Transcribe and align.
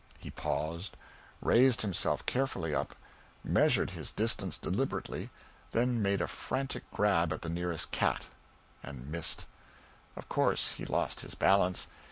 He 0.17 0.31
paused, 0.31 0.97
raised 1.43 1.83
himself 1.83 2.25
carefully 2.25 2.73
up, 2.73 2.95
measured 3.43 3.91
his 3.91 4.09
distance 4.09 4.57
deliberately, 4.57 5.29
then 5.73 6.01
made 6.01 6.21
a 6.21 6.27
frantic 6.27 6.89
grab 6.89 7.31
at 7.31 7.43
the 7.43 7.49
nearest 7.49 7.91
cat 7.91 8.25
and 8.81 9.11
missed. 9.11 9.45
Of 10.15 10.27
course 10.27 10.71
he 10.71 10.85
lost 10.85 11.19
his 11.21 11.35
balance. 11.35 11.85